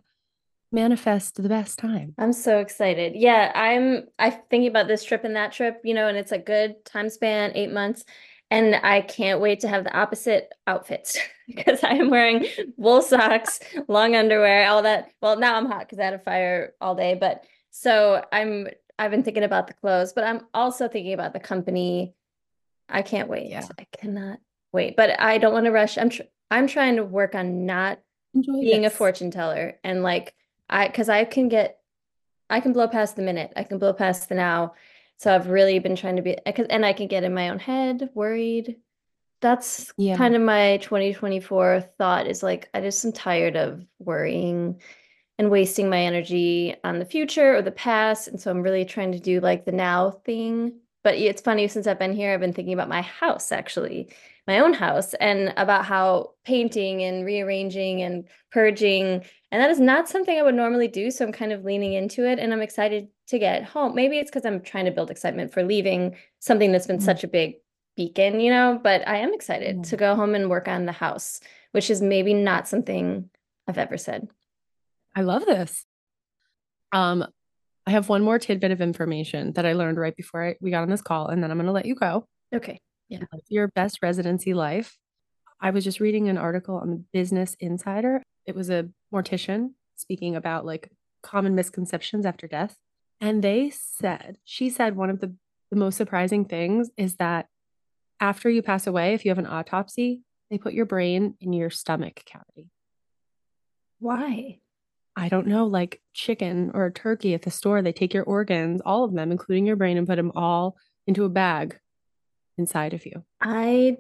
manifest 0.74 1.42
the 1.42 1.48
best 1.48 1.78
time. 1.78 2.16
I'm 2.18 2.34
so 2.34 2.60
excited. 2.60 3.14
Yeah, 3.16 3.52
I'm 3.54 4.08
I 4.18 4.32
thinking 4.32 4.68
about 4.68 4.88
this 4.88 5.04
trip 5.04 5.24
and 5.24 5.36
that 5.36 5.52
trip, 5.52 5.80
you 5.84 5.94
know, 5.94 6.08
and 6.08 6.18
it's 6.18 6.32
a 6.32 6.40
good 6.40 6.84
time 6.84 7.10
span, 7.10 7.52
eight 7.56 7.72
months. 7.72 8.04
And 8.50 8.76
I 8.76 9.02
can't 9.02 9.40
wait 9.40 9.62
to 9.62 9.68
have 9.68 9.84
the 9.84 9.98
opposite 9.98 10.52
outfits 10.68 11.18
because 11.48 11.84
I 11.84 11.94
am 11.96 12.10
wearing 12.10 12.46
wool 12.78 13.02
socks, 13.02 13.60
long 13.88 14.16
underwear, 14.16 14.68
all 14.68 14.82
that. 14.82 15.10
Well, 15.22 15.38
now 15.38 15.56
I'm 15.56 15.66
hot 15.66 15.82
because 15.82 16.00
I 16.00 16.06
had 16.06 16.14
a 16.14 16.20
fire 16.20 16.74
all 16.82 16.96
day, 16.96 17.16
but 17.16 17.44
so 17.72 18.24
I'm 18.32 18.68
I've 19.04 19.12
been 19.12 19.24
thinking 19.24 19.44
about 19.44 19.68
the 19.68 19.74
clothes, 19.74 20.14
but 20.14 20.24
I'm 20.24 20.48
also 20.54 20.88
thinking 20.88 21.12
about 21.14 21.34
the 21.34 21.40
company. 21.42 22.14
I 22.88 23.02
can't 23.02 23.28
wait. 23.28 23.50
Yeah. 23.50 23.68
I 23.78 23.86
cannot 23.92 24.40
wait. 24.72 24.96
But 24.96 25.20
I 25.20 25.38
don't 25.40 25.52
want 25.54 25.66
to 25.66 25.72
rush. 25.72 25.98
I'm 25.98 26.10
tr 26.10 26.22
I'm 26.50 26.68
trying 26.68 26.96
to 26.96 27.04
work 27.04 27.36
on 27.36 27.66
not 27.66 28.00
Enjoy 28.34 28.62
being 28.62 28.86
a 28.86 28.90
fortune 28.90 29.30
teller 29.30 29.78
and 29.84 30.04
like 30.04 30.34
I 30.70 30.88
because 30.88 31.10
I 31.10 31.26
can 31.26 31.50
get 31.50 31.80
I 32.50 32.62
can 32.62 32.72
blow 32.72 32.88
past 32.88 33.18
the 33.18 33.24
minute. 33.24 33.52
I 33.58 33.64
can 33.64 33.78
blow 33.78 33.92
past 33.92 34.30
the 34.30 34.36
now. 34.36 34.74
So 35.18 35.36
I've 35.36 35.50
really 35.50 35.80
been 35.80 35.98
trying 35.98 36.16
to 36.16 36.22
be 36.22 36.38
and 36.46 36.86
I 36.86 36.94
can 36.94 37.08
get 37.08 37.26
in 37.26 37.34
my 37.34 37.50
own 37.50 37.60
head, 37.60 38.10
worried. 38.14 38.78
That's 39.42 39.92
Yeah. 39.98 40.16
kind 40.16 40.34
of 40.36 40.42
my 40.42 40.78
2024 40.78 41.82
thought 41.98 42.28
is 42.28 42.42
like 42.42 42.70
I 42.74 42.80
just 42.80 43.04
am 43.04 43.12
tired 43.12 43.58
of 43.58 43.86
worrying 44.00 44.82
and 45.44 45.52
wasting 45.52 45.90
my 45.90 46.00
energy 46.00 46.76
on 46.84 47.00
the 47.00 47.06
future 47.06 47.56
or 47.56 47.62
the 47.62 47.72
past. 47.72 48.28
And 48.28 48.40
so 48.40 48.50
I'm 48.50 48.62
really 48.62 48.86
trying 48.86 49.12
to 49.12 49.20
do 49.20 49.40
like 49.42 49.66
the 49.66 49.72
now 49.72 50.12
thing. 50.26 50.74
But 51.04 51.16
it's 51.16 51.42
funny 51.42 51.68
since 51.68 51.86
I've 51.86 52.00
been 52.00 52.16
here, 52.16 52.34
I've 52.34 52.40
been 52.40 52.54
thinking 52.54 52.74
about 52.74 52.88
my 52.88 53.02
house 53.02 53.52
actually, 53.52 54.08
my 54.48 54.60
own 54.60 54.74
house, 54.74 55.14
and 55.16 55.54
about 55.58 55.84
how 55.84 56.32
painting 56.46 57.04
and 57.04 57.26
rearranging 57.26 58.02
and 58.02 58.26
purging, 58.52 59.24
and 59.52 59.62
that 59.62 59.70
is 59.70 59.82
not 59.82 60.08
something 60.08 60.38
I 60.38 60.44
would 60.44 60.56
normally 60.56 60.88
do. 60.88 61.12
So 61.12 61.26
I'm 61.26 61.34
kind 61.34 61.52
of 61.52 61.66
leaning 61.66 61.94
into 61.94 62.26
it 62.26 62.40
and 62.40 62.54
I'm 62.54 62.62
excited 62.62 63.10
to 63.28 63.38
get 63.38 63.66
home. 63.66 63.96
Maybe 63.96 64.18
it's 64.18 64.32
because 64.32 64.46
I'm 64.46 64.62
trying 64.62 64.86
to 64.86 64.92
build 64.92 65.12
excitement 65.12 65.52
for 65.52 65.62
leaving 65.64 66.16
something 66.40 66.72
that's 66.72 66.88
been 66.88 67.00
Mhm. 67.00 67.04
such 67.04 67.24
a 67.26 67.28
big 67.28 67.56
beacon, 67.98 68.40
you 68.40 68.50
know, 68.50 68.80
but 68.82 69.06
I 69.08 69.18
am 69.18 69.34
excited 69.34 69.76
Yeah. 69.78 69.82
to 69.84 69.98
go 69.98 70.16
home 70.16 70.36
and 70.36 70.50
work 70.50 70.68
on 70.70 70.86
the 70.86 70.94
house, 70.94 71.42
which 71.74 71.90
is 71.90 72.02
maybe 72.02 72.34
not 72.34 72.68
something 72.68 73.30
I've 73.68 73.78
ever 73.78 73.98
said. 73.98 74.30
I 75.16 75.22
love 75.22 75.46
this. 75.46 75.86
Um, 76.92 77.26
I 77.86 77.92
have 77.92 78.10
one 78.10 78.24
more 78.24 78.40
tidbit 78.40 78.72
of 78.72 78.82
information 78.82 79.54
that 79.54 79.66
I 79.66 79.74
learned 79.74 79.98
right 79.98 80.16
before 80.16 80.50
I, 80.50 80.56
we 80.62 80.72
got 80.72 80.84
on 80.84 80.90
this 80.90 81.02
call, 81.02 81.28
and 81.28 81.44
then 81.44 81.52
I'm 81.52 81.58
going 81.58 81.68
to 81.68 81.74
let 81.74 81.86
you 81.86 81.96
go. 81.96 82.26
Okay. 82.54 82.80
Live 83.10 83.28
Your 83.50 83.68
best 83.68 84.00
residency 84.02 84.54
life. 84.54 84.98
I 85.60 85.70
was 85.70 85.84
just 85.84 86.00
reading 86.00 86.30
an 86.30 86.38
article 86.38 86.76
on 86.78 86.90
the 86.90 87.04
Business 87.14 87.56
Insider. 87.60 88.22
It 88.46 88.56
was 88.56 88.70
a 88.70 88.90
mortician 89.14 89.72
speaking 89.96 90.36
about 90.36 90.66
like 90.66 90.90
common 91.22 91.56
misconceptions 91.56 92.26
after 92.26 92.48
death. 92.48 92.76
And 93.22 93.44
they 93.44 93.70
said, 93.70 94.38
she 94.44 94.70
said 94.70 94.96
one 94.96 95.10
of 95.10 95.20
the, 95.20 95.34
the 95.70 95.78
most 95.78 95.96
surprising 95.96 96.46
things 96.46 96.90
is 96.98 97.16
that 97.16 97.48
after 98.20 98.50
you 98.50 98.62
pass 98.62 98.88
away, 98.88 99.14
if 99.14 99.26
you 99.26 99.32
have 99.32 99.38
an 99.38 99.48
autopsy, 99.48 100.22
they 100.50 100.58
put 100.58 100.74
your 100.74 100.86
brain 100.86 101.36
in 101.40 101.54
your 101.54 101.70
stomach 101.70 102.24
cavity. 102.26 102.70
Why? 104.00 104.60
I 105.16 105.30
don't 105.30 105.48
know, 105.48 105.66
like 105.66 106.02
chicken 106.14 106.72
or 106.74 106.88
a 106.88 106.92
turkey 106.92 107.34
at 107.34 107.44
the 107.44 107.52
store, 107.52 107.82
they 107.82 107.94
take 107.94 108.14
your 108.14 108.24
organs, 108.24 108.82
all 108.86 109.04
of 109.04 109.14
them, 109.14 109.32
including 109.32 109.66
your 109.66 109.76
brain, 109.76 109.98
and 109.98 110.08
put 110.08 110.16
them 110.16 110.32
all 110.36 110.76
into 111.06 111.24
a 111.24 111.30
bag 111.30 111.78
inside 112.58 112.94
of 112.94 113.06
you. 113.06 113.24
I 113.42 113.98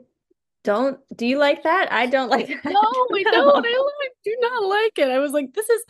don't. 0.63 1.00
Do 1.15 1.27
you 1.27 1.38
like 1.38 1.63
that? 1.63 1.91
I 1.91 2.08
don't 2.08 2.29
like 2.29 2.48
that. 2.48 2.65
No, 2.65 2.79
I 2.79 3.24
don't. 3.24 3.65
I 3.65 4.10
do 4.24 4.38
not 4.39 4.63
like 4.63 4.98
it. 4.98 5.10
I 5.10 5.20
was 5.20 5.32
like, 5.32 5.53
this 5.53 5.70
is 5.70 5.84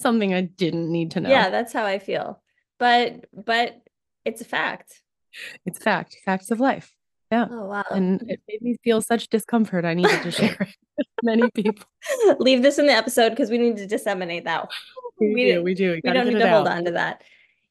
something 0.00 0.34
I 0.34 0.42
didn't 0.42 0.90
need 0.90 1.12
to 1.12 1.20
know. 1.20 1.30
Yeah, 1.30 1.50
that's 1.50 1.72
how 1.72 1.84
I 1.84 1.98
feel. 1.98 2.42
But 2.78 3.26
but 3.32 3.80
it's 4.24 4.40
a 4.40 4.44
fact. 4.44 5.02
It's 5.66 5.78
fact, 5.78 6.16
facts 6.24 6.50
of 6.50 6.58
life. 6.60 6.92
Yeah. 7.30 7.46
Oh 7.50 7.66
wow. 7.66 7.84
And 7.90 8.22
it 8.28 8.40
made 8.48 8.62
me 8.62 8.76
feel 8.82 9.00
such 9.00 9.28
discomfort. 9.28 9.84
I 9.84 9.94
needed 9.94 10.22
to 10.22 10.30
share 10.32 10.68
it 10.98 11.06
many 11.24 11.50
people. 11.54 11.84
Leave 12.38 12.62
this 12.62 12.78
in 12.78 12.86
the 12.86 12.92
episode 12.92 13.30
because 13.30 13.50
we 13.50 13.58
need 13.58 13.76
to 13.78 13.86
disseminate 13.86 14.44
that. 14.44 14.70
We, 15.18 15.28
We- 15.34 15.52
do, 15.52 15.62
we 15.62 15.74
do. 15.74 15.92
We 15.92 16.00
gotta 16.02 16.20
don't 16.24 16.32
need 16.32 16.40
to 16.40 16.48
hold 16.50 16.68
out. 16.68 16.76
on 16.78 16.84
to 16.86 16.90
that. 16.92 17.22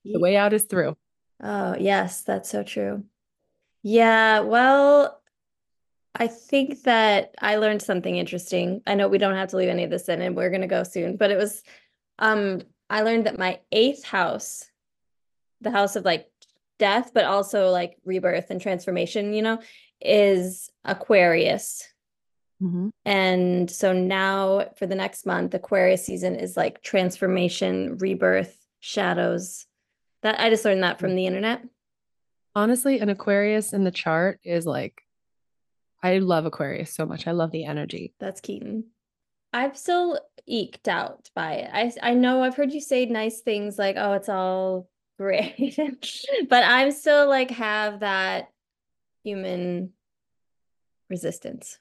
The 0.06 0.20
way 0.20 0.36
out 0.36 0.54
is 0.54 0.64
through. 0.64 0.98
Oh, 1.42 1.76
yes, 1.80 2.22
that's 2.22 2.50
so 2.50 2.64
true. 2.64 3.04
Yeah, 3.84 4.42
well, 4.42 5.22
I 6.16 6.28
think 6.28 6.84
that 6.84 7.34
I 7.42 7.56
learned 7.58 7.82
something 7.82 8.16
interesting. 8.16 8.82
I 8.86 8.96
know 8.96 9.08
we 9.08 9.18
don't 9.18 9.36
have 9.36 9.50
to 9.50 9.58
leave 9.58 9.70
any 9.70 9.84
of 9.84 9.90
this 9.90 10.08
in 10.10 10.22
and 10.22 10.36
we're 10.36 10.50
gonna 10.52 10.68
go 10.68 10.84
soon, 10.84 11.18
but 11.18 11.32
it 11.32 11.38
was 11.38 11.64
um 12.20 12.62
I 12.90 13.02
learned 13.02 13.26
that 13.26 13.40
my 13.40 13.60
eighth 13.72 14.04
house, 14.04 14.66
the 15.62 15.72
house 15.72 15.96
of 15.96 16.06
like 16.06 16.30
death, 16.80 17.12
but 17.14 17.26
also 17.26 17.70
like 17.72 17.98
rebirth 18.06 18.52
and 18.52 18.62
transformation, 18.62 19.34
you 19.34 19.42
know, 19.42 19.60
is 20.02 20.70
Aquarius. 20.86 21.88
Mhm. 22.62 22.92
And 23.06 23.70
so 23.70 23.94
now 23.94 24.70
for 24.78 24.86
the 24.86 24.96
next 24.96 25.26
month, 25.26 25.54
Aquarius 25.54 26.06
season 26.06 26.36
is 26.36 26.56
like 26.56 26.82
transformation, 26.82 27.98
rebirth, 27.98 28.58
shadows. 28.80 29.66
That 30.22 30.40
I 30.40 30.50
just 30.50 30.64
learned 30.64 30.84
that 30.84 31.00
from 31.00 31.16
the 31.16 31.26
internet. 31.26 31.64
Honestly, 32.56 33.00
an 33.00 33.10
Aquarius 33.10 33.74
in 33.74 33.84
the 33.84 33.92
chart 33.92 34.40
is 34.44 34.66
like, 34.66 35.02
I 36.02 36.20
love 36.20 36.46
Aquarius 36.46 36.94
so 36.94 37.06
much. 37.06 37.28
I 37.28 37.32
love 37.32 37.52
the 37.52 37.66
energy. 37.66 38.14
That's 38.20 38.42
Keaton. 38.42 38.86
I'm 39.52 39.76
still 39.76 40.20
eked 40.46 40.88
out 40.88 41.30
by 41.36 41.54
it. 41.54 41.70
I 41.74 42.12
I 42.12 42.14
know 42.14 42.44
I've 42.44 42.56
heard 42.56 42.74
you 42.74 42.82
say 42.82 43.06
nice 43.06 43.42
things 43.42 43.78
like, 43.78 43.96
"Oh, 43.98 44.14
it's 44.14 44.30
all 44.30 44.90
great," 45.18 45.78
but 46.50 46.64
I'm 46.64 46.92
still 46.92 47.28
like 47.30 47.52
have 47.52 48.00
that 48.00 48.50
human 49.24 49.94
resistance 51.10 51.80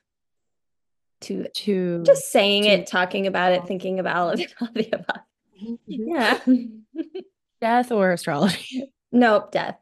to 1.22 1.46
To 1.48 2.02
just 2.04 2.30
saying 2.30 2.64
to- 2.64 2.68
it, 2.70 2.86
talking 2.86 3.26
about 3.26 3.52
it, 3.52 3.64
thinking 3.66 3.98
about 3.98 4.16
all 4.16 4.30
of 4.30 4.40
it, 4.40 4.54
all 4.60 4.68
the 4.74 4.88
above. 4.92 5.22
Mhm. 5.62 5.78
Yeah. 5.86 6.38
death 7.60 7.92
or 7.92 8.12
astrology. 8.12 8.90
Nope, 9.12 9.52
death. 9.52 9.78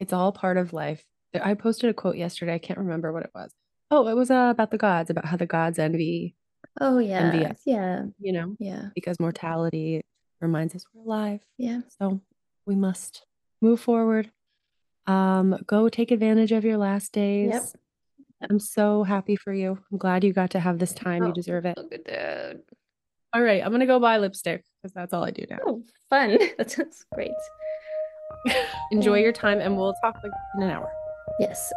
It's 0.00 0.12
all 0.12 0.32
part 0.32 0.56
of 0.56 0.72
life. 0.72 1.04
I 1.40 1.54
posted 1.54 1.90
a 1.90 1.94
quote 1.94 2.16
yesterday. 2.16 2.54
I 2.54 2.58
can't 2.58 2.78
remember 2.78 3.12
what 3.12 3.22
it 3.24 3.30
was. 3.34 3.52
Oh, 3.90 4.08
it 4.08 4.14
was 4.14 4.30
uh, 4.30 4.48
about 4.50 4.70
the 4.70 4.78
gods, 4.78 5.10
about 5.10 5.24
how 5.26 5.36
the 5.36 5.46
gods 5.46 5.78
envy, 5.78 6.34
Oh 6.80 6.98
yeah. 6.98 7.30
MVS. 7.32 7.60
Yeah. 7.66 8.04
you 8.18 8.32
know, 8.32 8.56
Yeah. 8.58 8.88
because 8.94 9.20
mortality 9.20 10.02
reminds 10.40 10.74
us 10.74 10.84
we're 10.92 11.02
alive. 11.04 11.40
Yeah. 11.58 11.80
So 12.00 12.20
we 12.66 12.74
must 12.74 13.24
move 13.60 13.80
forward. 13.80 14.30
Um, 15.06 15.58
go 15.66 15.88
take 15.88 16.10
advantage 16.10 16.52
of 16.52 16.64
your 16.64 16.78
last 16.78 17.12
days. 17.12 17.50
Yep. 17.52 17.62
I'm 18.50 18.58
so 18.60 19.02
happy 19.02 19.36
for 19.36 19.52
you. 19.52 19.78
I'm 19.90 19.98
glad 19.98 20.24
you 20.24 20.32
got 20.32 20.50
to 20.50 20.60
have 20.60 20.78
this 20.78 20.92
time. 20.92 21.22
You 21.24 21.30
Oh, 21.30 21.32
deserve 21.32 21.64
it. 21.66 21.76
Look 21.76 21.92
at 21.92 22.04
that. 22.06 22.60
All 23.34 23.42
right, 23.42 23.64
I'm 23.64 23.70
gonna 23.72 23.86
go 23.86 23.98
buy 23.98 24.18
lipstick 24.18 24.62
because 24.82 24.92
that's 24.92 25.14
all 25.14 25.24
I 25.24 25.30
do 25.30 25.44
now. 25.48 25.58
Oh, 25.66 25.82
fun. 26.10 26.38
That 26.58 26.70
sounds 26.70 27.04
great. 27.14 27.30
Enjoy 28.90 29.18
your 29.18 29.32
time, 29.32 29.60
and 29.60 29.76
we'll 29.76 29.94
talk 30.02 30.16
like 30.22 30.32
in 30.56 30.64
an 30.64 30.70
hour. 30.70 30.90
Yes. 31.40 31.72